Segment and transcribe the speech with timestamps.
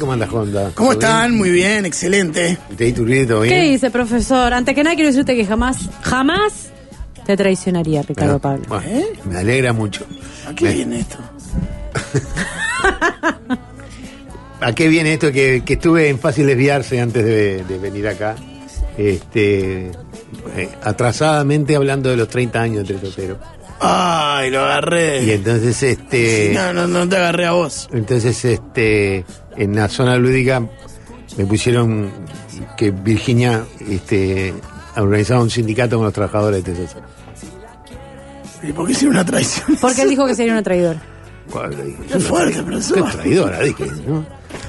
[0.00, 0.70] ¿Cómo andas, Honda?
[0.76, 1.36] ¿Cómo ¿Todo están?
[1.36, 2.56] Muy bien, excelente.
[2.76, 3.26] ¿Te di tu bien?
[3.26, 4.54] ¿Qué dice, profesor?
[4.54, 6.68] Antes que nada quiero decirte que jamás, jamás
[7.26, 8.82] te traicionaría, Ricardo Bueno, Pablo.
[8.86, 9.12] bueno, ¿Eh?
[9.24, 10.06] Me alegra mucho.
[10.48, 11.18] ¿A qué Me- viene esto?
[14.60, 15.32] ¿A qué viene esto?
[15.32, 18.36] Que, que estuve en fácil desviarse antes de, de venir acá.
[18.96, 19.90] Este,
[20.56, 23.38] eh, atrasadamente hablando de los 30 años de Tres Otero.
[23.80, 25.24] Ay, lo agarré.
[25.24, 26.52] Y entonces, este.
[26.54, 27.88] No, no, no te agarré a vos.
[27.92, 29.24] Entonces, este,
[29.58, 30.62] en la zona lúdica
[31.36, 32.10] me pusieron
[32.76, 34.54] que Virginia este,
[34.96, 37.00] organizaba un sindicato con los trabajadores de Otero.
[38.62, 39.76] ¿Y por qué hicieron una traición?
[39.80, 41.00] Porque él dijo que sería una traidora.
[41.50, 41.70] ¿Cuál?
[42.10, 43.10] Qué fuerte, Qué profesor.
[43.12, 44.24] traidora, dije, ¿no?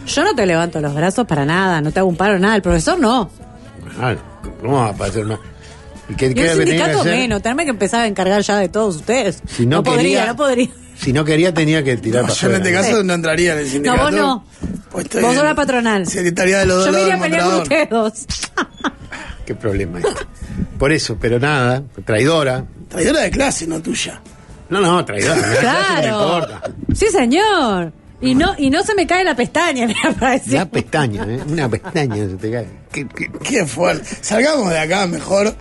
[0.06, 2.56] Yo no te levanto los brazos para nada, no te hago un paro, nada.
[2.56, 3.30] El profesor no.
[4.00, 4.16] Ah,
[4.62, 5.40] ¿Cómo va a pasar más?
[6.08, 8.70] ¿Y qué, Y qué el que sindicato menos, tenerme que empezar a encargar ya de
[8.70, 9.42] todos ustedes.
[9.48, 10.70] Si no podría, quería- no podría.
[10.98, 13.60] Si no quería, tenía que tirar No, para yo en este caso no entraría en
[13.60, 14.02] el No, sindicato.
[14.04, 14.44] vos no.
[14.92, 16.08] Pues estoy Vos sos la patronal.
[16.08, 18.14] Secretaría de los dos Yo me iría a pelear con ustedes dos.
[19.46, 20.12] Qué problema este.
[20.78, 22.66] Por eso, pero nada, traidora.
[22.88, 24.22] Traidora de clase, no tuya.
[24.70, 25.36] No, no, traidora.
[25.42, 26.08] da clase, no Claro.
[26.24, 26.62] importa.
[26.94, 27.92] Sí, señor.
[28.22, 30.52] Y no, y no se me cae la pestaña, me parece.
[30.52, 31.40] La pestaña, ¿eh?
[31.48, 32.68] Una pestaña se te cae.
[32.92, 34.08] ¿Qué, qué- Qué fuerte.
[34.22, 35.56] Salgamos de acá mejor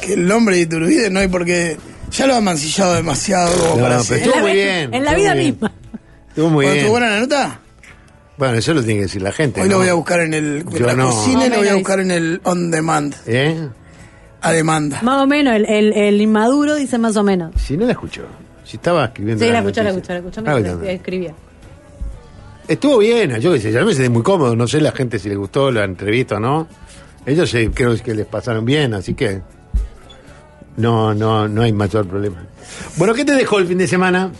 [0.00, 1.76] que el nombre de Iturbide no hay por qué.
[2.10, 4.92] Ya lo ha mancillado demasiado como No, para pero estuvo muy bien.
[4.94, 5.72] en la vida misma.
[6.28, 6.76] Estuvo muy Bueno, bien.
[6.78, 7.59] ¿Estuvo buena la nota?
[8.40, 9.60] Bueno, eso lo tiene que decir la gente.
[9.60, 9.74] Hoy ¿no?
[9.74, 10.64] lo voy a buscar en el.
[10.70, 11.10] Yo la no.
[11.10, 13.14] cocina lo voy a buscar en el on demand.
[13.26, 13.68] ¿Eh?
[14.40, 15.02] A demanda.
[15.02, 17.52] Más o menos, el, el, el inmaduro dice más o menos.
[17.60, 18.22] Si no la escuchó.
[18.64, 19.44] Si estaba escribiendo.
[19.44, 20.40] Sí, la escuchó, la escuchó, la escuchó.
[20.40, 20.86] Ah, también.
[20.86, 21.34] escribía.
[22.66, 25.28] Estuvo bien, yo qué sé, yo me sentí muy cómodo, no sé la gente si
[25.28, 26.66] les gustó la entrevista o no.
[27.26, 29.42] Ellos eh, creo que les pasaron bien, así que
[30.78, 32.42] no, no, no hay mayor problema.
[32.96, 34.32] Bueno, ¿qué te dejó el fin de semana?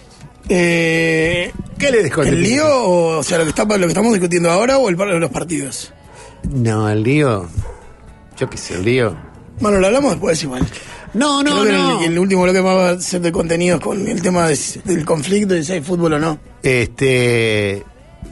[0.48, 3.78] Eh, ¿Qué le dejó ¿El fin de lío, o, o sea, lo que, está, lo
[3.78, 5.92] que estamos discutiendo ahora o el de los partidos?
[6.50, 7.48] No, el lío.
[8.36, 9.16] Yo qué sé, el lío.
[9.60, 10.66] Bueno, lo hablamos después igual.
[11.12, 12.00] No, no, Creo no.
[12.02, 15.54] el, el último bloque va a ser de contenidos con el tema de del conflicto
[15.54, 16.38] de si hay fútbol o no.
[16.62, 17.82] Este,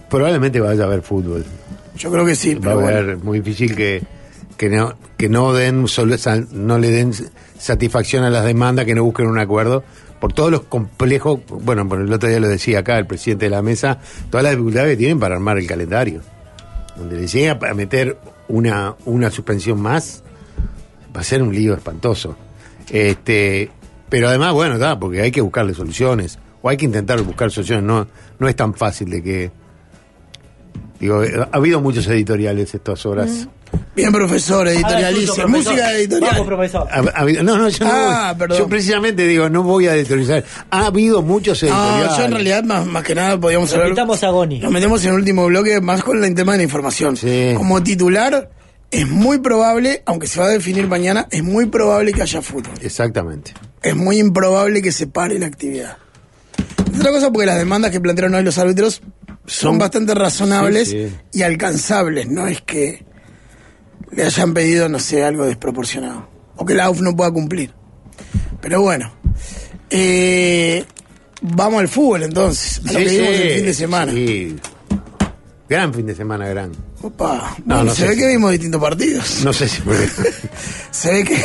[0.08, 1.44] probablemente vaya a haber fútbol.
[1.96, 2.98] Yo creo que sí, Va a pero bueno.
[2.98, 4.02] haber muy difícil que,
[4.56, 6.16] que no que no den solo
[6.52, 7.12] no le den
[7.58, 9.82] satisfacción a las demandas, que no busquen un acuerdo
[10.20, 13.50] por todos los complejos, bueno, por el otro día lo decía acá el presidente de
[13.50, 13.98] la mesa,
[14.30, 16.20] todas las dificultades que tienen para armar el calendario.
[16.96, 18.18] Donde le llega a meter
[18.48, 20.22] una una suspensión más,
[21.14, 22.36] va a ser un lío espantoso.
[22.90, 23.70] Este,
[24.08, 27.84] pero además, bueno, está, porque hay que buscarle soluciones o hay que intentar buscar soluciones,
[27.84, 28.06] no
[28.38, 29.50] no es tan fácil de que
[31.00, 33.48] Digo, ha habido muchos editoriales estas horas.
[33.94, 35.44] Bien, profesor, editorialice.
[35.46, 36.30] Música editorial.
[36.32, 36.86] Vamos, profesor.
[36.90, 38.58] Ha- ha habido- no, no, yo no Ah, voy- perdón.
[38.58, 40.44] Yo precisamente digo, no voy a editorializar.
[40.70, 42.10] Ha habido muchos editoriales.
[42.12, 43.88] No, yo en realidad más, más que nada podíamos hablar.
[43.88, 44.60] Repitamos a Goni.
[44.60, 47.16] Nos metemos en el último bloque más con el tema de la información.
[47.16, 47.54] Sí.
[47.56, 48.50] Como titular,
[48.92, 52.74] es muy probable, aunque se va a definir mañana, es muy probable que haya fútbol.
[52.80, 53.52] Exactamente.
[53.82, 55.96] Es muy improbable que se pare la actividad.
[56.96, 59.02] Otra cosa porque las demandas que plantearon hoy los árbitros
[59.46, 61.38] son, Son- bastante razonables Sí, sí.
[61.38, 63.04] y alcanzables, no es que
[64.12, 66.28] le hayan pedido, no sé, algo desproporcionado.
[66.56, 67.72] O que la AUF no pueda cumplir.
[68.60, 69.12] Pero bueno.
[69.90, 70.84] Eh,
[71.40, 74.12] vamos al fútbol entonces, a lo Sí, que vimos sí, el fin de semana.
[74.12, 74.56] sí.
[75.68, 76.72] Gran fin de semana, gran.
[77.02, 77.54] Opa.
[77.58, 79.44] No, Bueno, no se sé ve si- que vimos distintos partidos.
[79.44, 79.96] No sé si fue.
[80.90, 81.42] Se ve que.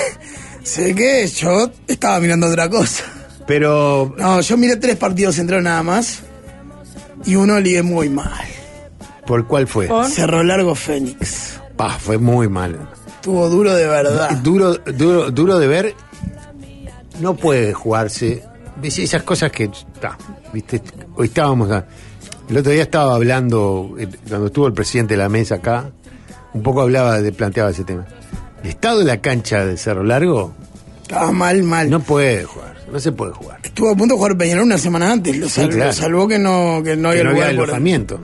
[0.63, 3.03] Se ve que yo estaba mirando otra cosa.
[3.45, 6.19] Pero No, yo miré tres partidos enteros nada más.
[7.25, 8.31] Y uno ligué muy mal.
[9.27, 9.87] ¿por cuál fue?
[9.87, 11.59] Por- Cerró largo Fénix.
[11.75, 12.77] Pa, fue muy mal.
[13.07, 14.31] Estuvo duro de verdad.
[14.43, 15.95] Duro, duro, duro de ver.
[17.19, 18.43] No puede jugarse.
[18.81, 18.99] ¿Ves?
[18.99, 19.69] Esas cosas que.
[19.99, 20.17] ta,
[20.51, 20.81] ¿viste?
[21.15, 21.71] Hoy estábamos.
[21.71, 21.85] a-
[22.49, 25.89] el otro día estaba hablando, eh, cuando estuvo el presidente de la mesa acá,
[26.53, 28.05] un poco hablaba, de, planteaba ese tema.
[28.61, 30.53] El estado de la cancha de Cerro Largo
[31.03, 31.89] Estaba mal, mal.
[31.89, 33.59] no puede jugar, no se puede jugar.
[33.63, 35.37] Estuvo a punto de jugar Peñarol una semana antes.
[35.37, 35.85] Lo, Sí, sal- claro.
[35.85, 38.19] lo salvó que no, que no Que había no había lugar por- alojamiento.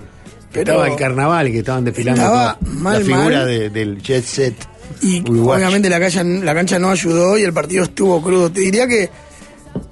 [0.52, 3.48] Pero- estaba el carnaval que estaban desfilando Estaba mal, la figura mal.
[3.48, 4.56] de- del jet set.
[5.02, 5.62] Y uruguayo.
[5.66, 8.52] obviamente la cancha, la cancha no ayudó y el partido estuvo crudo.
[8.52, 9.10] Te diría que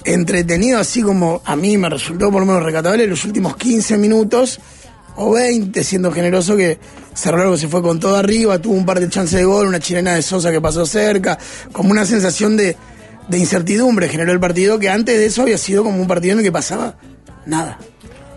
[0.05, 4.59] entretenido, así como a mí me resultó por lo menos recatable los últimos 15 minutos
[5.15, 6.79] o 20, siendo generoso, que
[7.13, 9.79] Cerro Largo se fue con todo arriba, tuvo un par de chances de gol, una
[9.79, 11.37] chilena de Sosa que pasó cerca,
[11.71, 12.75] como una sensación de,
[13.27, 16.39] de incertidumbre generó el partido, que antes de eso había sido como un partido en
[16.39, 16.95] el que pasaba
[17.45, 17.79] nada.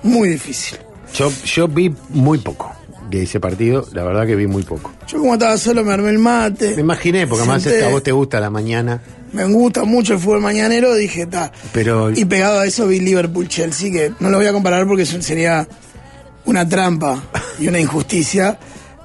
[0.02, 0.78] Muy difícil.
[1.14, 2.72] Yo, yo vi muy poco
[3.10, 4.92] de ese partido, la verdad que vi muy poco.
[5.08, 6.74] Yo como estaba solo me armé el mate.
[6.76, 9.02] Me imaginé, porque además a vos te gusta la mañana.
[9.32, 11.52] Me gusta mucho el fútbol mañanero, dije, está.
[11.72, 15.66] Pero- Y pegado a eso vi Liverpool-Chelsea, que no lo voy a comparar porque sería
[16.44, 17.22] una trampa
[17.58, 18.58] y una injusticia.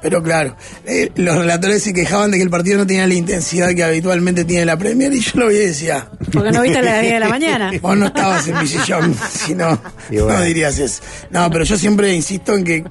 [0.05, 0.55] Pero claro,
[0.85, 4.45] eh, los relatores se quejaban de que el partido no tenía la intensidad que habitualmente
[4.45, 7.19] tiene la Premier y yo lo vi y decía, Porque no viste la 10 de
[7.21, 7.71] la mañana.
[7.81, 9.81] vos no estabas en mi sillón, si no,
[10.11, 10.37] Y bueno.
[10.37, 11.01] no dirías eso.
[11.31, 12.83] No, pero yo siempre insisto en que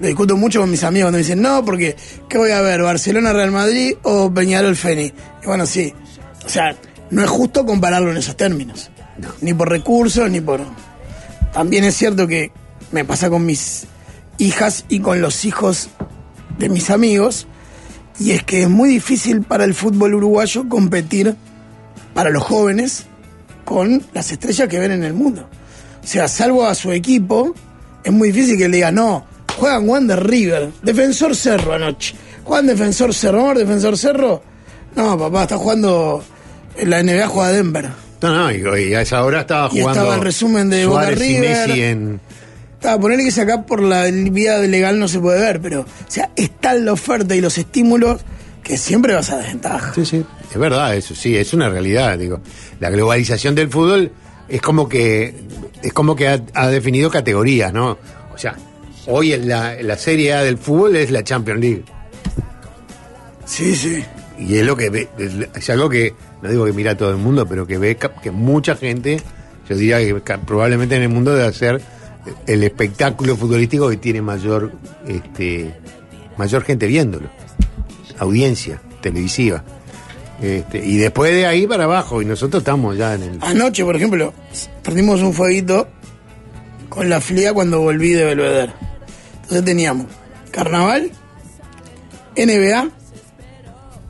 [0.00, 1.94] lo discuto mucho con mis amigos cuando me dicen, no, porque
[2.26, 2.80] ¿qué voy a ver?
[2.80, 5.12] ¿Barcelona-Real Madrid o Peñarol-Feni?
[5.42, 5.92] Y bueno, sí.
[6.46, 6.74] O sea,
[7.10, 8.90] no es justo compararlo en esos términos.
[9.42, 10.62] Ni por recursos, ni por...
[11.52, 12.50] También es cierto que
[12.92, 13.84] me pasa con mis
[14.38, 15.90] hijas y con los hijos
[16.62, 17.46] de mis amigos,
[18.18, 21.34] y es que es muy difícil para el fútbol uruguayo competir
[22.14, 23.06] para los jóvenes
[23.64, 25.48] con las estrellas que ven en el mundo.
[26.02, 27.54] O sea, salvo a su equipo,
[28.04, 29.24] es muy difícil que le diga, no,
[29.56, 32.14] juegan Wander River, Defensor Cerro anoche.
[32.44, 34.42] Juegan Defensor Cerro, ¿Vamos a ver Defensor Cerro?
[34.96, 36.22] No, papá, está jugando
[36.76, 37.88] en la NBA, juega Denver.
[38.20, 39.90] No, no, y, y a esa hora estaba Y jugando.
[40.00, 41.68] estaba el resumen de Boca Suárez y River.
[41.68, 42.20] Messi en.
[42.82, 45.86] Estaba, ponerle que si acá por la vía legal no se puede ver, pero, o
[46.08, 48.22] sea, está la oferta y los estímulos
[48.60, 49.94] que siempre vas a desventaja.
[49.94, 50.24] Sí, sí.
[50.50, 52.40] Es verdad, eso sí, es una realidad, digo.
[52.80, 54.10] La globalización del fútbol
[54.48, 55.32] es como que
[55.80, 57.98] es como que ha, ha definido categorías, ¿no?
[58.34, 58.56] O sea,
[59.06, 61.84] hoy en la, en la Serie A del fútbol es la Champions League.
[63.44, 64.02] Sí, sí.
[64.40, 67.18] Y es lo que ve, es, es algo que, no digo que mira todo el
[67.18, 69.20] mundo, pero que ve que mucha gente,
[69.68, 71.80] yo diría que probablemente en el mundo debe ser
[72.46, 74.72] el espectáculo futbolístico que tiene mayor,
[75.06, 75.74] este,
[76.36, 77.28] mayor gente viéndolo.
[78.18, 79.64] Audiencia televisiva.
[80.40, 83.38] Este, y después de ahí para abajo, y nosotros estamos ya en el.
[83.42, 84.32] Anoche, por ejemplo,
[84.82, 85.88] perdimos un fueguito
[86.88, 88.72] con la flia cuando volví de Belvedere.
[89.42, 90.06] Entonces teníamos
[90.50, 91.10] Carnaval,
[92.36, 92.88] NBA,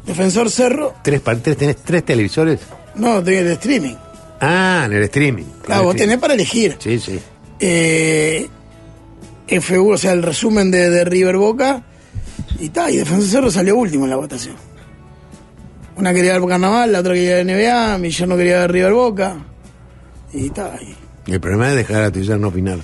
[0.07, 2.61] Defensor Cerro, Tres, tres- tenés tres televisores.
[2.95, 3.95] no, tenés de streaming.
[4.41, 5.45] Ah, en el streaming.
[5.63, 6.77] Claro, vos tenés para elegir.
[6.81, 7.21] Sí, sí.
[7.65, 8.49] Eh,
[9.61, 11.85] FU, o sea, el resumen de, de River Boca,
[12.59, 14.57] y tal, y Defensor Cerro salió último en la votación.
[15.97, 19.37] Una quería ver Carnaval, la otra quería ver NBA, no quería ver River Boca,
[20.33, 20.79] y tal.
[20.83, 22.79] y- El problema es dejar a tu no opinar.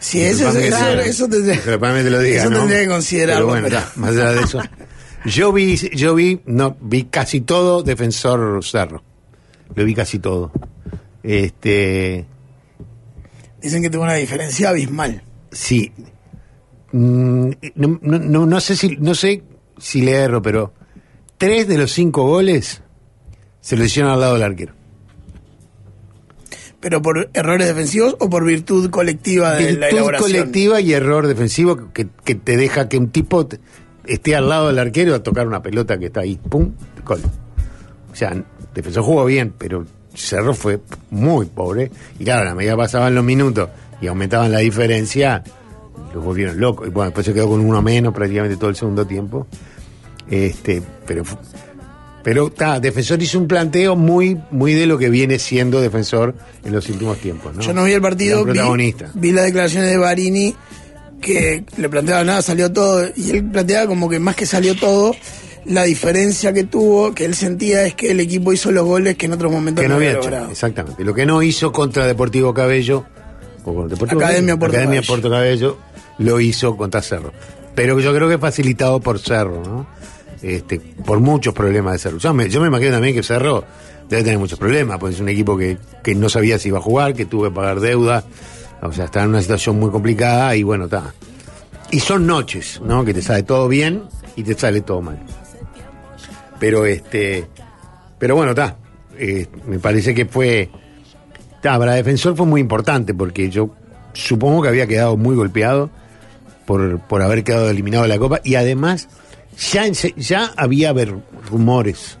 [0.00, 1.60] Sí, eso, Disculpame eso, te- eso tendría-
[2.82, 3.46] que considerarlo.
[3.52, 4.60] Pero bueno, pero- más allá de eso.
[5.26, 9.02] Yo vi, yo vi, no, vi casi todo Defensor Cerro.
[9.74, 10.50] Lo vi casi todo.
[11.22, 12.26] Este,
[13.64, 15.22] Dicen que tuvo una diferencia abismal.
[15.50, 15.90] sí.
[16.92, 19.42] Mm, No, no- no- no sé si, no sé
[19.78, 20.72] si le erro, pero
[21.38, 22.82] tres de los cinco goles
[23.60, 24.74] se lo hicieron al lado del arquero.
[26.80, 30.30] Pero por errores defensivos o por virtud colectiva de la Virtud elaboración.
[30.30, 33.48] colectiva y error defensivo que, que te deja que un tipo
[34.06, 36.72] esté al lado del arquero a tocar una pelota que está ahí, pum,
[37.04, 37.20] gol.
[38.12, 38.44] O sea, el
[38.74, 40.80] defensor jugó bien, pero Cerro fue
[41.10, 41.90] muy pobre.
[42.18, 43.68] Y claro, a la medida que pasaban los minutos
[44.00, 45.42] y aumentaban la diferencia,
[46.12, 46.88] los volvieron locos.
[46.88, 49.46] Y bueno, después se quedó con uno menos prácticamente todo el segundo tiempo.
[50.30, 51.24] Este, pero
[52.24, 52.50] pero
[52.80, 56.34] Defensor hizo un planteo muy, muy de lo que viene siendo Defensor
[56.64, 57.54] en los últimos tiempos.
[57.54, 57.60] ¿no?
[57.60, 60.54] Yo no vi el partido, vi, vi las declaraciones de Barini
[61.20, 65.14] que le planteaba nada, salió todo, y él planteaba como que más que salió todo,
[65.66, 69.26] la diferencia que tuvo, que él sentía es que el equipo hizo los goles que
[69.26, 70.22] en otros momentos que no había hecho.
[70.22, 70.50] logrado.
[70.50, 71.04] Exactamente.
[71.04, 73.04] Lo que no hizo contra Deportivo Cabello,
[73.64, 75.78] o con Deportivo Academia Cabello, Academia Cabello.
[76.18, 77.32] Lo hizo contra Cerro.
[77.74, 79.86] Pero yo creo que facilitado por Cerro, ¿no?
[80.42, 82.18] Este, por muchos problemas de Cerro.
[82.18, 83.64] Yo me, yo me imagino también que Cerro
[84.08, 86.82] debe tener muchos problemas, porque es un equipo que, que no sabía si iba a
[86.82, 88.24] jugar, que tuvo que pagar deuda,
[88.82, 91.14] o sea, está en una situación muy complicada y bueno, está.
[91.90, 93.04] Y son noches, ¿no?
[93.04, 94.02] Que te sale todo bien
[94.36, 95.18] y te sale todo mal.
[96.58, 97.46] Pero este,
[98.18, 98.76] pero bueno, está.
[99.18, 100.70] Eh, me parece que fue.
[101.60, 103.70] ta, para Defensor fue muy importante porque yo
[104.12, 105.90] supongo que había quedado muy golpeado
[106.66, 109.08] por, por haber quedado eliminado de la Copa y además
[109.58, 111.14] ya, en ya había ver,
[111.50, 112.18] rumores.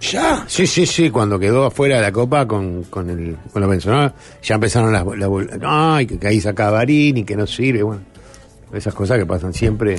[0.00, 0.44] Ya.
[0.48, 4.12] Sí, sí, sí, cuando quedó afuera de la Copa con, con, el, con los pensionados,
[4.42, 5.04] ya empezaron las.
[5.16, 5.28] La,
[5.62, 8.02] ay, que, que ahí saca Barini, que no sirve, bueno.
[8.72, 9.96] Esas cosas que pasan siempre.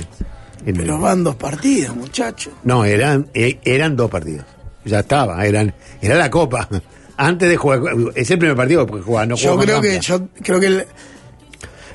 [0.66, 2.52] En el- Pero van dos partidos, muchachos.
[2.64, 4.44] no, eran, eh, eran dos partidos.
[4.84, 6.68] Ya estaba, eran, era la copa.
[7.16, 7.80] Antes de jugar,
[8.14, 10.86] es el primer partido porque jugaba, no yo creo que yo creo que el,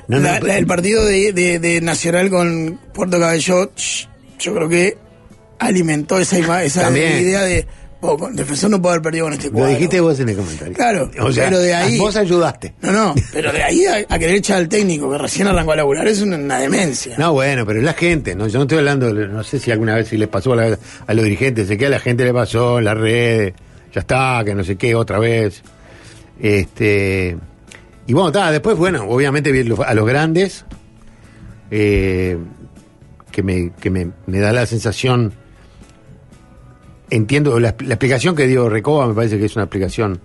[0.07, 3.71] No, no, la- la- el partido de, de- de Nacional con Puerto Cabello,
[4.39, 4.97] yo creo que
[5.59, 7.21] alimentó esa, ima- esa También.
[7.21, 7.67] idea de
[8.01, 9.69] con- defensor no puede haber perdido con este Lo cuadro.
[9.73, 10.73] dijiste vos en el comentario.
[10.73, 12.73] Claro, o sea, pero de ahí- vos ayudaste.
[12.81, 15.75] No, no, pero de ahí a, a querer echar al técnico que recién arrancó a
[15.75, 17.15] laburar es una, una demencia.
[17.17, 18.47] No, bueno, pero es la gente, ¿no?
[18.47, 21.13] Yo no estoy hablando, no sé si alguna vez si les pasó a, la- a
[21.13, 23.53] los dirigentes, sé que a la gente le pasó en las redes,
[23.93, 25.61] ya está, que no sé qué, otra vez.
[26.39, 27.37] Este.
[28.07, 29.51] Y bueno, está, después, bueno, obviamente
[29.85, 30.65] a los grandes,
[31.69, 32.37] eh,
[33.31, 35.33] que, me, que me, me da la sensación,
[37.11, 40.19] entiendo, la, explicación que dio Recoba me parece que es una explicación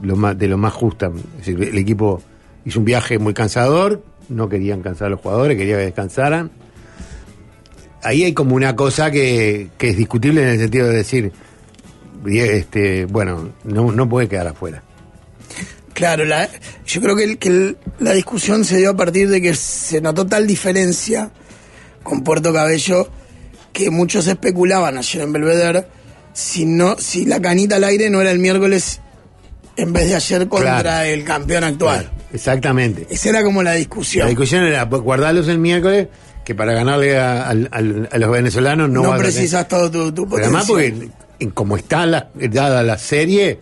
[0.00, 1.10] lo más, de lo más justa.
[1.40, 2.22] Es decir, el equipo
[2.64, 6.52] hizo un viaje muy cansador, no querían cansar a los jugadores, quería que descansaran.
[8.02, 11.32] Ahí hay como una cosa que, que es discutible en el sentido de decir,
[12.24, 14.82] este, bueno, no, no puede quedar afuera.
[15.94, 16.48] Claro, la,
[16.86, 21.30] yo creo que, la discusión se dio a partir de que se notó tal diferencia
[22.02, 23.08] con Puerto Cabello
[23.72, 25.95] que muchos especulaban ayer en Belvedere
[26.36, 29.00] si no, si la canita al aire no era el miércoles
[29.78, 31.00] en vez de ayer contra Claro.
[31.08, 32.00] el campeón actual.
[32.02, 33.06] Claro, exactamente.
[33.08, 34.24] Esa era como la discusión.
[34.24, 36.08] La discusión era pues, guardarlos el miércoles,
[36.44, 40.28] que para ganarle a, los venezolanos no, no vas a tener- precisas todo tu, tu
[40.28, 41.08] Pero además potencial.
[41.08, 43.60] porque en como está la, dada la serie,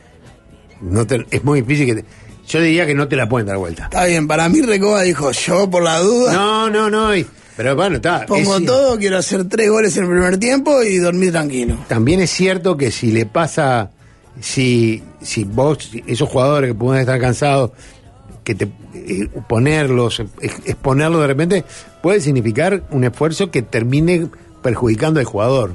[0.80, 1.94] no te- es muy difícil que...
[2.02, 2.04] te-
[2.46, 3.84] yo diría que no te la pueden dar vuelta.
[3.84, 7.16] Está bien, para mí Recoba dijo, yo por la duda No, no, no.
[7.16, 8.26] y- pero bueno, está.
[8.26, 11.76] pongo es- todo, quiero hacer tres goles en el primer tiempo y dormir tranquilo.
[11.88, 13.90] También es cierto que si le pasa,
[14.40, 17.70] si, si vos, esos jugadores que pueden estar cansados,
[18.42, 21.64] que te eh, ponerlos, ex- exponerlos de repente,
[22.02, 24.28] puede significar un esfuerzo que termine
[24.62, 25.74] perjudicando al jugador.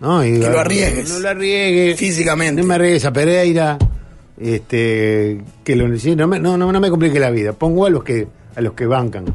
[0.00, 0.24] ¿no?
[0.24, 1.08] Y Que lo arriesgues.
[1.10, 1.96] No lo arriesgues.
[1.98, 2.60] Físicamente.
[2.60, 3.78] No me arriesgues a Pereira.
[4.40, 7.52] Este, que lo sí, no, me, no, no, no me complique la vida.
[7.52, 8.26] Pongo a los que,
[8.56, 9.26] a los que bancan.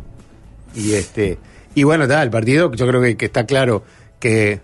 [0.76, 1.38] Y este,
[1.78, 3.84] y bueno, está, el partido, yo creo que, que está claro
[4.20, 4.62] que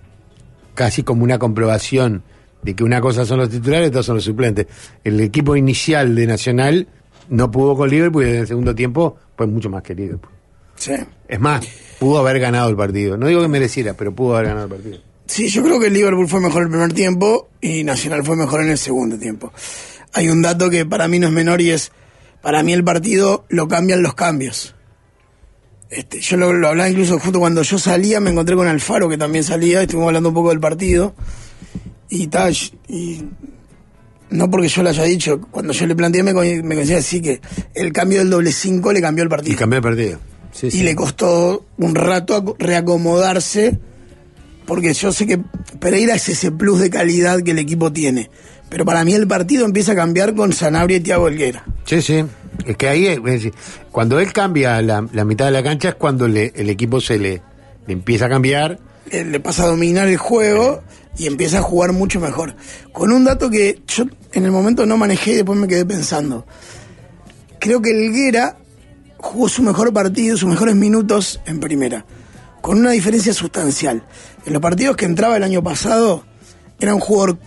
[0.74, 2.24] casi como una comprobación
[2.64, 4.66] de que una cosa son los titulares, dos son los suplentes.
[5.04, 6.88] El equipo inicial de Nacional
[7.30, 10.32] no pudo con Liverpool y en el segundo tiempo fue mucho más que Liverpool.
[10.76, 10.94] Sí.
[11.28, 11.64] Es más,
[12.00, 13.16] pudo haber ganado el partido.
[13.16, 14.98] No digo que mereciera, pero pudo haber ganado el partido.
[15.28, 18.72] Sí, yo creo que Liverpool fue mejor el primer tiempo y Nacional fue mejor en
[18.72, 19.54] el segundo tiempo.
[20.14, 21.92] Hay un dato que para mí no es menor y es,
[22.42, 24.73] para mí el partido lo cambian los cambios.
[25.96, 29.18] Este, yo lo, lo hablaba incluso justo cuando yo salía, me encontré con Alfaro que
[29.18, 31.14] también salía, estuvimos hablando un poco del partido
[32.10, 32.56] y tal,
[32.88, 33.24] y
[34.30, 36.34] no porque yo lo haya dicho, cuando yo le planteé me,
[36.76, 37.42] decía así que
[37.76, 40.20] el cambio del doble 5 le cambió el Y partido cambió el partido.
[40.52, 40.84] Sí, y sí.
[40.84, 43.80] le costó un rato aco- reacomodarse,
[44.66, 45.40] porque yo sé que
[45.80, 48.30] Pereira es ese plus de calidad que el equipo tiene.
[48.74, 51.64] Pero para mí el partido empieza a cambiar con Sanabria y Thiago Helguera.
[51.86, 52.26] Sí, sí.
[52.66, 53.54] Es que ahí, es decir,
[53.92, 57.20] cuando él cambia la, la mitad de la cancha es cuando le- el equipo se
[57.20, 57.44] le,
[57.86, 58.80] le empieza a cambiar.
[59.12, 60.82] Le, le pasa a dominar el juego
[61.20, 62.56] y empieza a jugar mucho mejor.
[62.92, 66.48] Con un dato que yo en el momento no manejé y después me quedé pensando.
[67.60, 68.58] Creo que Helguera
[69.18, 72.08] jugó su mejor partido, sus mejores minutos en primera,
[72.62, 74.04] con una diferencia sustancial.
[74.48, 76.24] En los partidos que entraba el año pasado,
[76.80, 77.38] era un jugador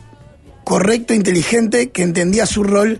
[0.66, 2.98] correcto, inteligente, que entendía su rol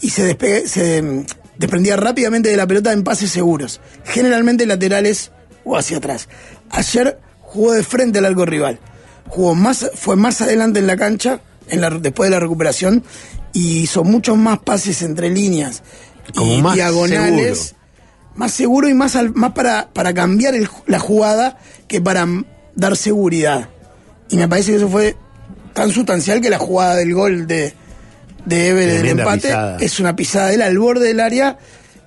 [0.00, 1.24] y se, despe- se mm,
[1.56, 5.30] desprendía rápidamente de la pelota en pases seguros, generalmente laterales
[5.64, 6.28] o hacia atrás.
[6.70, 8.80] Ayer jugó de frente al arco rival,
[9.28, 13.04] jugó más, fue más adelante en la cancha, en la, después de la recuperación,
[13.52, 15.84] y hizo muchos más pases entre líneas
[16.34, 17.80] Como y más diagonales seguro.
[18.34, 22.26] más seguro y más, al- más para, para cambiar el- la jugada que para
[22.74, 23.68] dar seguridad.
[24.28, 25.14] Y me parece que eso fue
[25.76, 27.72] tan sustancial que la jugada del gol de,
[28.46, 29.76] de Ever del empate pisada.
[29.78, 31.58] es una pisada de él al borde del área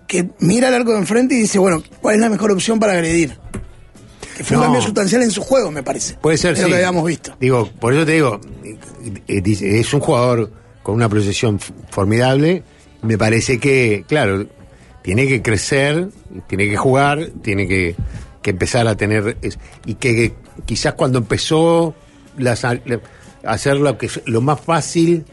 [0.07, 2.93] que mira al arco de enfrente y dice, bueno, ¿cuál es la mejor opción para
[2.93, 3.37] agredir?
[4.35, 4.61] Que fue No.
[4.61, 6.15] un cambio sustancial en su juego, me parece.
[6.15, 6.61] Puede ser, de sí.
[6.63, 7.35] lo que habíamos visto.
[7.39, 8.77] Digo, por eso te digo, eh,
[9.27, 12.63] eh, es un jugador con una proyección f- formidable.
[13.03, 14.47] Me parece que, claro,
[15.03, 16.09] tiene que crecer,
[16.47, 17.95] tiene que jugar, tiene que,
[18.41, 19.37] que empezar a tener.
[19.43, 20.33] es- y que, que
[20.65, 21.93] quizás cuando empezó
[22.37, 22.65] las,
[23.43, 25.25] hacer lo, que, lo más fácil,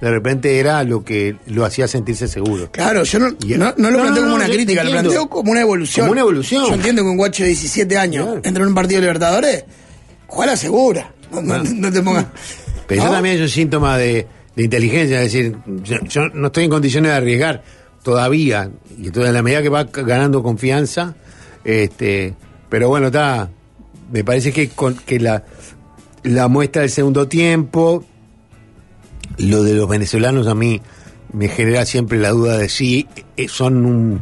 [0.00, 2.70] de repente era lo que lo hacía sentirse seguro.
[2.72, 5.50] Claro, yo no, no, no lo No, planteo como una yo crítica, lo planteo como
[5.52, 6.04] una evolución.
[6.06, 6.66] Como una evolución.
[6.66, 8.40] Yo entiendo que un guacho de 17 años Claro.
[8.44, 9.64] entra en un partido de Libertadores,
[10.26, 11.12] juega segura.
[11.30, 12.26] No, te pongas.
[12.86, 14.26] Pero eso también es un síntoma de,
[14.56, 17.62] de inteligencia, es decir, yo, yo no estoy en condiciones de arriesgar
[18.02, 21.14] todavía, y entonces en la medida que va ganando confianza,
[21.64, 22.34] este,
[22.68, 23.48] pero bueno, está,
[24.12, 25.44] me parece que, con, que la,
[26.24, 28.04] la muestra del segundo tiempo,
[29.38, 30.80] lo de los venezolanos a mí
[31.32, 34.20] me genera siempre la duda de si eh, son un,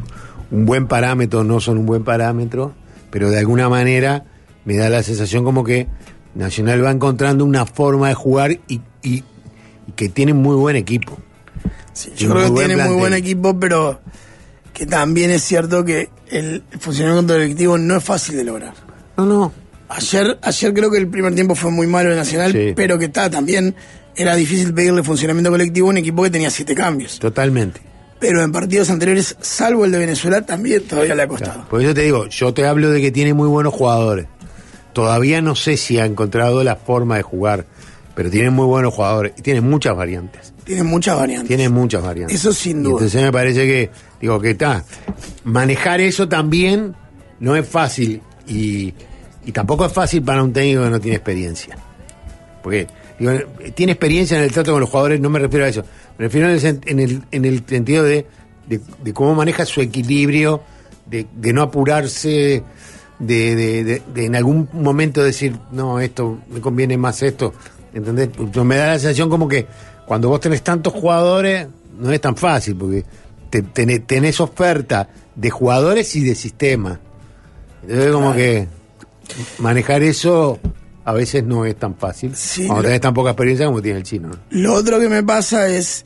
[0.51, 2.73] un buen parámetro o no son un buen parámetro,
[3.09, 4.25] pero de alguna manera
[4.65, 5.87] me da la sensación como que
[6.33, 9.23] Nacional va encontrando una forma de jugar y, y-
[9.87, 11.17] y que tiene muy buen equipo.
[11.91, 13.99] Sí, yo creo que tiene muy buen equipo, pero
[14.71, 18.73] que también es cierto que el funcionamiento colectivo no es fácil de lograr.
[19.17, 19.51] No, no.
[19.91, 22.73] Ayer, ayer creo que el primer tiempo fue muy malo en Nacional, Sí.
[22.75, 23.75] pero que está también
[24.15, 27.19] era difícil pedirle funcionamiento colectivo a un equipo que tenía siete cambios.
[27.19, 27.81] Totalmente.
[28.19, 31.67] pero en partidos anteriores, salvo el de Venezuela, también todavía le ha costado.
[31.67, 34.27] Por eso te digo, yo te hablo de que tiene muy buenos jugadores.
[34.93, 37.65] Todavía no sé si ha encontrado la forma de jugar,
[38.13, 40.53] pero tiene muy buenos jugadores y tiene muchas variantes.
[40.65, 41.47] Tiene muchas variantes.
[41.47, 42.37] Tiene muchas variantes.
[42.39, 42.91] Eso sin Y duda.
[42.93, 43.89] entonces me parece que,
[44.21, 44.83] digo, que está.
[45.43, 46.93] Manejar eso también
[47.39, 48.93] no es fácil y,
[49.45, 51.77] y tampoco es fácil para un técnico que no tiene experiencia.
[52.63, 53.31] Porque, digo,
[53.75, 55.83] tiene experiencia en el trato con los jugadores, no me refiero a eso.
[56.17, 58.25] Me refiero en el, en el, en el sentido de,
[58.67, 60.61] de, de cómo maneja su equilibrio,
[61.07, 62.63] de, de no apurarse,
[63.19, 67.53] de, en algún momento decir, no, esto, me conviene más esto.
[67.93, 68.29] ¿Entendés?
[68.63, 69.65] Me da la sensación como que
[70.05, 71.67] cuando vos tenés tantos jugadores,
[71.99, 73.03] no es tan fácil, porque
[73.49, 76.99] te- tenés, tenés oferta de jugadores y de sistema.
[77.81, 78.67] Entonces, como que
[79.59, 80.59] manejar eso
[81.03, 82.35] a veces no es tan fácil.
[82.35, 84.29] Sí, cuando lo- tenés tan poca experiencia como tiene el chino.
[84.29, 84.35] ¿no?
[84.51, 86.05] Lo otro que me pasa es,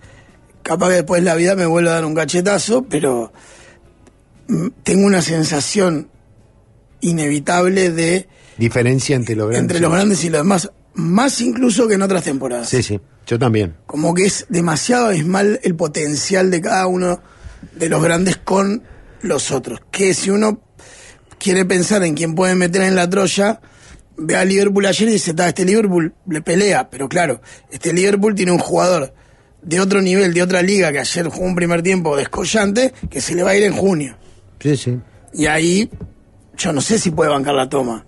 [0.63, 3.31] capaz que después la vida me vuelve a dar un cachetazo, pero
[4.47, 6.09] mm, tengo una sensación
[7.01, 8.27] inevitable de
[8.57, 9.61] Diferencia entre los grandes.
[9.61, 12.69] entre los grandes y los demás, más incluso que en otras temporadas.
[12.69, 13.75] Sí, sí, yo también.
[13.85, 17.21] Como que es demasiado abismal el potencial de cada uno
[17.75, 18.83] de los grandes con
[19.21, 19.81] los otros.
[19.91, 20.61] Que si uno
[21.39, 23.61] quiere pensar en quién puede meter en la Troya,
[24.17, 28.35] ve a Liverpool ayer y dice, "Ta, este Liverpool le pelea, pero claro, este Liverpool
[28.35, 29.13] tiene un jugador
[29.61, 33.33] de otro nivel, de otra liga, que ayer jugó un primer tiempo descollante, que se
[33.35, 34.15] le va a ir en junio.
[34.59, 34.99] Sí, sí.
[35.33, 35.89] Y ahí,
[36.57, 38.05] yo no sé si puede bancar la toma.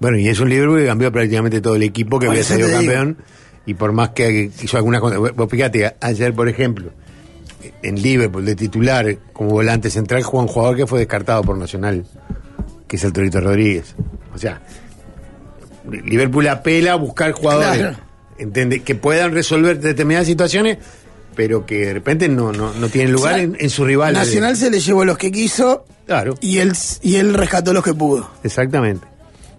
[0.00, 2.80] Bueno, y es un Liverpool que cambió prácticamente todo el equipo, que había salido digo.
[2.80, 3.16] campeón.
[3.64, 5.18] Y por más que hizo algunas cosas.
[5.34, 6.90] Vos fíjate, ayer, por ejemplo,
[7.82, 12.04] en Liverpool, de titular, como volante central, jugó un jugador que fue descartado por Nacional,
[12.86, 13.94] que es el Torito Rodríguez.
[14.34, 14.60] O sea,
[15.90, 18.82] Liverpool apela a buscar jugadores Claro.
[18.84, 20.78] que puedan resolver determinadas situaciones,
[21.34, 24.14] pero que de repente no, no, no tienen lugar O sea, en, en su rival.
[24.14, 26.34] Nacional se le llevó los que quiso Claro.
[26.40, 28.28] y él, y él rescató los que pudo.
[28.42, 29.06] Exactamente.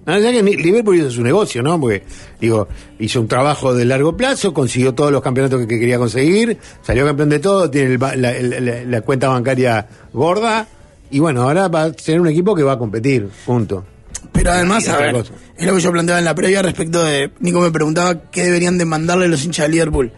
[0.05, 1.77] No, que Liverpool hizo su negocio, ¿no?
[1.81, 2.01] Porque,
[2.39, 6.57] digo, hizo un trabajo de largo plazo, consiguió todos los campeonatos que, que quería conseguir,
[6.81, 10.66] salió campeón de todo, tiene el ba- la, el- la- la cuenta bancaria gorda,
[11.09, 13.85] y bueno, ahora va a ser un equipo que va a competir, punto.
[14.31, 15.33] Pero además, a ver, cosa.
[15.57, 17.31] es lo que yo planteaba en la previa respecto de.
[17.39, 20.11] Nico me preguntaba qué deberían demandarle los hinchas de Liverpool.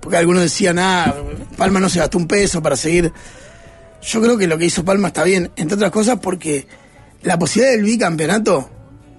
[0.00, 1.14] Porque algunos decían, ah,
[1.56, 3.12] Palma no se gastó un peso para seguir.
[4.02, 6.66] Yo creo que lo que hizo Palma está bien, entre otras cosas porque
[7.22, 8.70] la posibilidad del bicampeonato,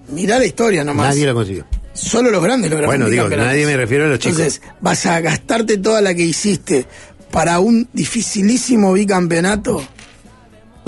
[0.08, 1.08] mirá la historia nomás.
[1.08, 1.66] Nadie lo consiguió.
[1.92, 4.38] Solo los grandes lograron Bueno, digo, nadie me refiero a los chicos.
[4.38, 6.86] Entonces, vas a gastarte toda la que hiciste
[7.30, 9.82] para un dificilísimo bicampeonato.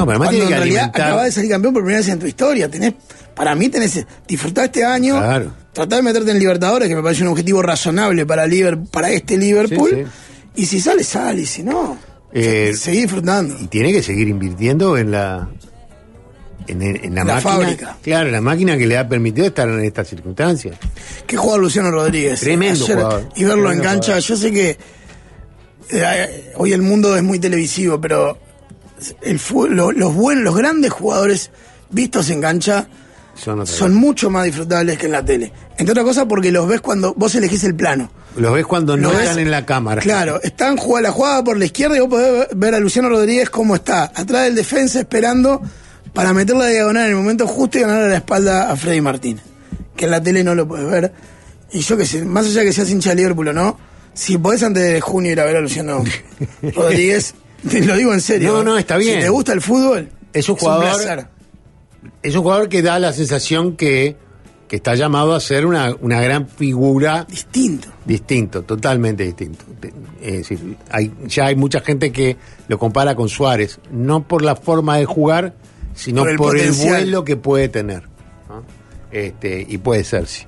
[0.01, 1.07] No, pero además tiene en que realidad alimentar.
[1.07, 2.69] acabas de salir campeón por primera vez en tu historia.
[2.71, 2.95] Tenés,
[3.35, 5.53] para mí tenés, disfrutar este año, Claro.
[5.73, 9.37] tratar de meterte en Libertadores, que me parece un objetivo razonable para Liber, para este
[9.37, 9.91] Liverpool.
[9.91, 11.97] Sí, Y si sale, sale, y si no,
[12.33, 13.57] Eh, seguí disfrutando.
[13.61, 15.49] Y tiene que seguir invirtiendo en la.
[16.69, 17.41] En, en la, La máquina.
[17.53, 17.97] fábrica.
[18.03, 20.77] Claro, la máquina que le ha permitido estar en estas circunstancias.
[21.27, 22.39] Qué jugador Luciano Rodríguez.
[22.41, 23.29] Tremendo Ayer, jugador.
[23.35, 24.23] Y verlo en cancha, jugador.
[24.23, 24.77] yo sé que
[25.91, 28.39] eh, hoy el mundo es muy televisivo, pero
[29.23, 31.51] el fu- lo- los buenos, los grandes jugadores
[31.91, 32.87] vistos en cancha
[33.35, 35.53] Son, mucho más disfrutables que en la tele.
[35.79, 38.11] Entre otras cosas porque los ves cuando vos elegís el plano.
[38.37, 40.03] Los ves cuando no ves- están en la cámara.
[40.03, 43.49] Claro, están jugando la jugada por la izquierda y vos podés ver a Luciano Rodríguez
[43.51, 45.63] cómo está, atrás del defensa esperando
[46.13, 49.01] para meter la diagonal en el momento justo y ganar a la espalda a Freddy
[49.01, 49.41] Martín.
[49.97, 51.13] Que en la tele no lo podés ver.
[51.73, 53.79] Y yo que sé, más allá que seas hincha de Liverpool o no,
[54.13, 56.03] si podés antes de junio ir a ver a Luciano
[56.75, 57.35] Rodríguez,
[57.69, 58.53] te lo digo en serio.
[58.53, 59.17] No, no, está bien.
[59.17, 61.27] Si te gusta el fútbol, Es un jugador- placer.
[62.23, 64.17] Es un jugador que da la sensación que,
[64.69, 67.89] que está llamado a ser una, una gran figura distinto.
[68.05, 69.65] distinto, totalmente distinto.
[70.23, 72.37] Es decir, hay, ya hay mucha gente que
[72.69, 75.55] lo compara con Suárez, no por la forma de jugar,
[75.95, 78.03] sino Por por el vuelo que puede tener.
[78.49, 78.63] ¿no?
[79.13, 80.45] Este, y puede ser, sí.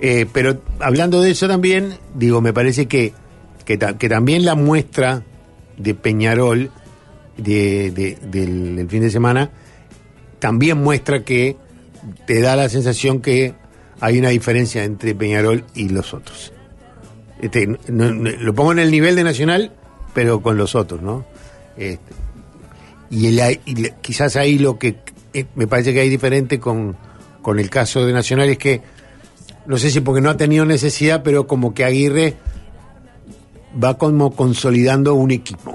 [0.00, 3.12] Eh, pero hablando de eso también, digo, me parece que,
[3.64, 5.22] que, ta- que también la muestra
[5.82, 6.70] de Peñarol
[7.36, 9.50] de, de- del, fin de semana
[10.38, 11.56] también muestra que
[12.26, 13.54] te da la sensación que
[14.00, 16.52] hay una diferencia entre Peñarol y los otros.
[17.40, 19.72] Este, lo pongo en el nivel de Nacional,
[20.14, 21.24] pero con los otros, ¿no?
[21.76, 22.12] Este,
[23.10, 24.96] y, el- quizás ahí lo que
[25.32, 26.96] eh, me parece que hay diferente con,
[27.40, 28.80] con el caso de Nacional es que,
[29.66, 32.34] no sé si porque no ha tenido necesidad, pero como que Aguirre
[33.82, 35.71] va como consolidando un equipo.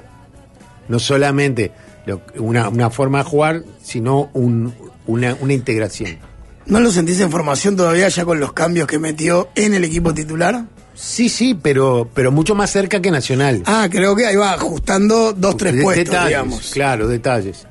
[0.88, 1.72] No solamente
[2.06, 4.74] lo- una, una forma de jugar, sino un-
[5.06, 6.18] una, una integración.
[6.66, 10.14] ¿No lo sentís en formación todavía ya con los cambios que metió en el equipo
[10.14, 10.66] titular?
[10.96, 13.62] Sí, sí, pero, pero mucho más cerca que Nacional.
[13.66, 16.72] Ah, creo que ahí va ajustando dos, tres De- puestos, detalles, digamos.
[16.72, 17.66] Claro, detalles.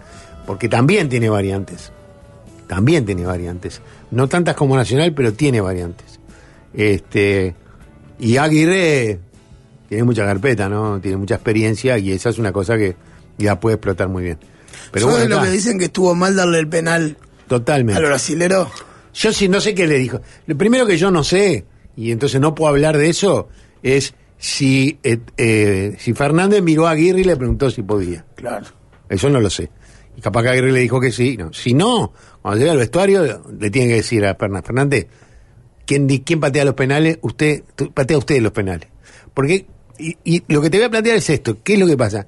[0.46, 1.90] Porque también tiene variantes.
[2.68, 3.81] También tiene variantes.
[4.11, 6.20] No tantas como Nacional, pero tiene variantes.
[6.72, 7.55] Este
[8.18, 9.18] y Aguirre
[9.88, 11.01] tiene mucha carpeta, ¿no?
[11.01, 12.96] Tiene mucha experiencia y esa es una cosa que
[13.38, 14.38] ya puede explotar muy bien.
[14.92, 17.16] Pero ¿Sabes bueno, lo que dicen que estuvo mal darle el penal
[17.49, 18.01] totalmente.
[18.01, 18.70] al brasilero?
[19.14, 20.20] Yo sí no sé qué le dijo.
[20.46, 21.64] Lo primero que yo no sé,
[21.96, 23.49] y entonces no puedo hablar de eso,
[23.83, 28.25] es si, eh, eh, si Fernández miró a Aguirre y le preguntó si podía.
[28.35, 28.66] Claro.
[29.09, 29.70] Eso no lo sé.
[30.16, 31.37] Y capaz que Aguirre le dijo que sí.
[31.37, 31.53] No.
[31.53, 35.07] Si no, cuando llega al vestuario, le tiene que decir a Fernández, Fernández,
[35.87, 37.18] ¿quién, quién patea los penales?
[37.22, 37.62] Usted,
[37.94, 38.88] patea usted los penales.
[39.33, 39.66] Porque,
[39.98, 42.26] y, y lo que te voy a plantear es esto, ¿qué es lo que pasa?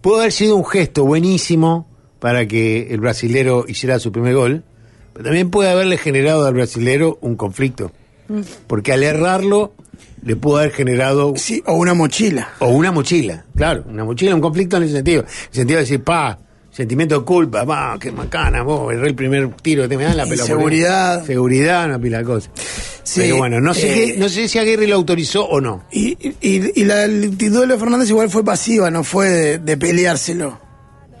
[0.00, 1.86] Pudo haber sido un gesto buenísimo
[2.18, 4.62] para que el brasilero hiciera su primer gol,
[5.12, 7.92] pero también puede haberle generado al brasilero un conflicto.
[8.66, 9.72] Porque al errarlo,
[10.22, 12.50] le pudo haber generado Sí, o una mochila.
[12.60, 15.22] o una mochila, claro, una mochila, un conflicto en ese sentido.
[15.22, 16.38] En el sentido de decir, pa,
[16.70, 20.16] sentimiento de culpa, pa, qué macana, vos, erré el primer tiro que te me dan
[20.16, 20.42] la pelota.
[20.42, 21.24] Inseguridad.
[21.24, 22.50] Seguridad, una pila de cosas.
[23.12, 25.84] Sí, Pero bueno, no sé, eh, no sé si Aguirre lo autorizó o no.
[25.90, 30.60] Y, y, y la actitud de Fernández igual fue pasiva, no fue de, de peleárselo.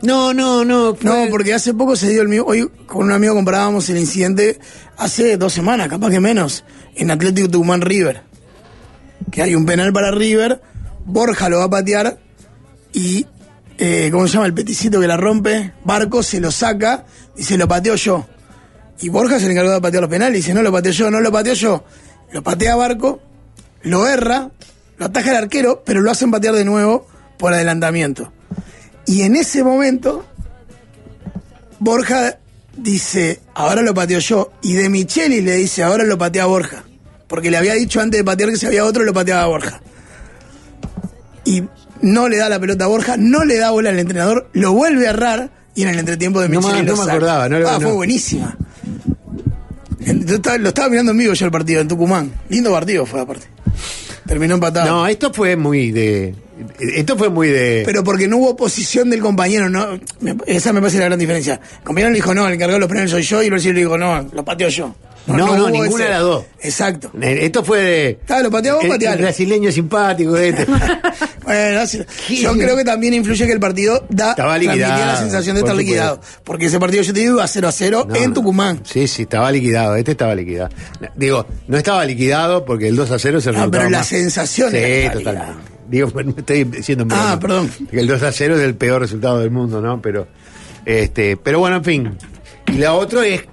[0.02, 0.94] No, no, no.
[0.94, 2.44] fue- No, porque hace poco se dio el mío.
[2.46, 4.60] Hoy con un amigo comparábamos el incidente
[4.98, 8.22] hace dos semanas, capaz que menos, en Atlético Tucumán River.
[9.32, 10.60] Que hay un penal para River,
[11.06, 12.20] Borja lo va a patear
[12.92, 13.26] y,
[13.78, 14.46] eh, ¿cómo se llama?
[14.46, 17.04] El peticito que la rompe, Barco se lo saca
[17.36, 18.26] y se lo pateo yo.
[19.00, 21.10] Y Borja se le encargó de patear los penales y dice, no lo pateo yo,
[21.10, 21.84] no lo pateo yo.
[22.32, 23.20] Lo patea Barco,
[23.82, 24.50] lo erra,
[24.98, 27.06] lo ataja el arquero, pero lo hacen patear de nuevo
[27.38, 28.32] por adelantamiento.
[29.06, 30.24] Y en ese momento,
[31.78, 32.38] Borja
[32.76, 34.52] dice, ahora lo pateo yo.
[34.62, 36.84] Y de Micheli le dice, ahora lo patea Borja.
[37.26, 39.80] Porque le había dicho antes de patear que si había otro, lo pateaba Borja.
[41.44, 41.64] Y
[42.02, 45.06] no le da la pelota a Borja, no le da bola al entrenador, lo vuelve
[45.06, 47.12] a errar y en el entretiempo de No Micheli me- lo no me saca.
[47.12, 47.80] acordaba, no lo- Ah, no.
[47.80, 48.56] fue buenísima.
[50.26, 52.32] Yo lo estaba mirando en vivo yo el partido en Tucumán.
[52.48, 53.46] Lindo partido fue aparte.
[54.26, 54.86] Terminó empatado.
[54.88, 56.34] No, esto fue muy de.
[56.78, 57.82] Esto fue muy de.
[57.84, 59.98] Pero porque no hubo posición del compañero, no
[60.46, 61.60] esa me parece la gran diferencia.
[61.78, 63.74] El compañero le dijo, no, el encargado de los penales soy yo, y el brasileño
[63.74, 64.94] le dijo, no, lo pateo yo.
[65.26, 66.44] No, no, ninguna de las dos.
[66.60, 67.12] Exacto.
[67.20, 68.18] Eh, Esto fue de.
[68.28, 68.80] Ah, lo patealo.
[68.80, 70.66] el brasileño simpático este.
[71.42, 71.80] Bueno,
[72.28, 75.74] yo creo que también influye que el partido da Estaba liquidado, la sensación de estar
[75.74, 76.20] liquidado.
[76.44, 78.34] Porque ese partido yo te digo iba 0 a 0 No, en no.
[78.34, 78.80] Tucumán.
[78.84, 79.96] Sí, sí, estaba liquidado.
[79.96, 80.68] Este estaba liquidado.
[81.16, 84.70] Digo, no estaba liquidado porque el 2 a 0 se resultaba pero la más- sensación
[84.70, 84.76] Sí,
[85.12, 85.69] totalmente.
[85.90, 87.70] Digo, me estoy diciendo en Ah, perdón.
[87.90, 90.00] Que el 2 a 0 es el peor resultado del mundo, ¿no?
[90.00, 90.26] Pero,
[90.86, 92.18] este, pero bueno, en fin.
[92.68, 93.44] Y la otra es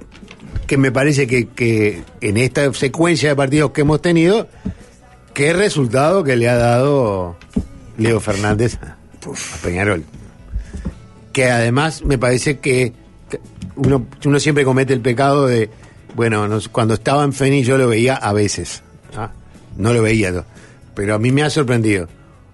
[0.68, 4.48] que me parece que, que en esta secuencia de partidos que hemos tenido,
[5.34, 7.38] qué resultado que le ha dado
[7.98, 8.96] Leo Fernández a,
[9.64, 10.04] Peñarol.
[11.34, 12.94] Que además me parece que
[13.76, 15.70] uno, uno siempre comete el pecado de,
[16.16, 18.84] bueno, nos- cuando estaba en Feni yo lo veía a veces,
[19.16, 19.32] ¿ah?
[19.76, 20.46] no lo veía,
[20.96, 22.08] pero a mí me ha sorprendido.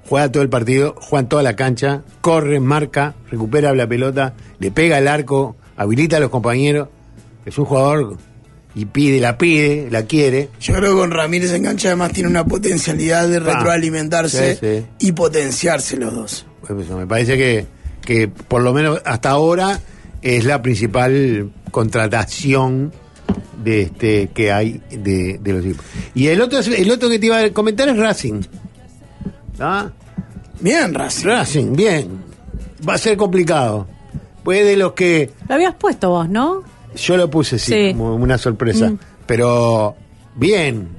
[0.10, 4.70] Juega todo el partido, juega en toda la cancha, corre, marca, recupera la pelota, le
[4.72, 6.89] pega el arco, habilita a los compañeros.
[7.46, 8.18] Es un jugador
[8.76, 10.50] y pide, la pide, la quiere.
[10.60, 14.60] Yo creo que con Ramírez en cancha además tiene una potencialidad de Ah, retroalimentarse sí,
[14.62, 14.86] sí.
[15.08, 16.46] y potenciarse los dos.
[16.68, 17.66] Pues eso, me parece que,
[18.02, 19.80] que por lo menos hasta ahora
[20.22, 22.92] es la principal contratación
[23.63, 25.86] de este que hay de, de los equipos.
[26.16, 28.42] Y el otro, el otro que te iba a comentar es Racing.
[29.60, 29.89] ¿Ah?
[30.60, 31.26] Bien, Racing.
[31.28, 32.10] Racing, bien.
[32.88, 33.88] Va a ser complicado.
[34.44, 36.63] Pues de los que Lo habías puesto vos, ¿no?
[36.96, 37.94] yo lo puse, sí, Sí.
[37.94, 38.89] como una sorpresa.
[38.89, 39.00] Mm.
[39.26, 39.96] Pero
[40.36, 40.89] bien.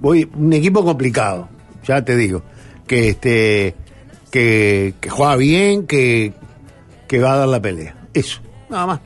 [0.00, 1.48] Voy, un equipo complicado,
[1.86, 2.42] ya te digo.
[2.86, 3.74] Que este
[4.30, 6.32] que, que juega bien, que,
[7.08, 7.94] que va a dar la pelea.
[8.12, 9.00] Eso, nada más.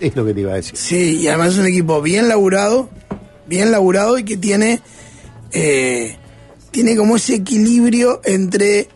[0.00, 0.76] Es lo que te iba a decir.
[0.76, 2.88] Sí, y además es un equipo bien laburado,
[3.46, 4.80] bien laburado y que tiene,
[5.52, 6.16] eh,
[6.70, 8.88] tiene como ese equilibrio entre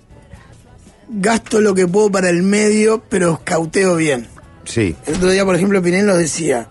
[1.08, 4.28] gasto lo que puedo para el medio, pero escauteo bien.
[4.64, 4.94] Sí.
[5.06, 6.68] El otro día, por ejemplo, Pinel nos decía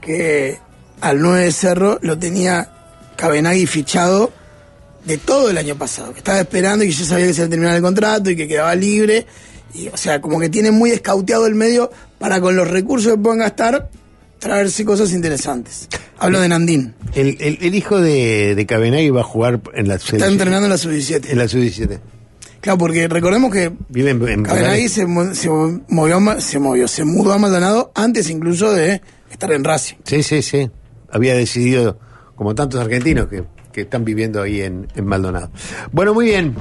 [0.00, 0.58] que
[1.00, 2.70] al 9 de Cerro lo tenía
[3.16, 4.32] Cabenagui fichado
[5.04, 7.46] de todo el año pasado, que estaba esperando y que ya sabía que se iba
[7.46, 9.26] a terminar el contrato y que quedaba libre.
[9.74, 13.18] Y, o sea, como que tiene muy escauteado el medio para con los recursos que
[13.18, 13.88] puedan gastar
[14.38, 15.88] traerse cosas interesantes.
[16.18, 16.94] Hablo de Nandín.
[17.14, 20.66] El, el, el hijo de, de Cabenagui va a jugar en la Está selección- entrenando
[20.66, 21.30] en la sub-17.
[21.30, 21.98] en la sub-17.
[22.60, 25.48] Claro, porque recordemos que Vive en, en Cabenagui se, se
[25.88, 29.96] movió, se movió, se mudó a Maldonado antes incluso de estar en Racing.
[30.04, 30.70] Sí, sí, sí.
[31.10, 31.98] Había decidido,
[32.34, 35.50] como tantos argentinos, que, que están viviendo ahí en, en Maldonado.
[35.92, 36.56] Bueno, muy bien.